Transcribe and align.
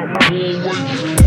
Always. 0.00 1.19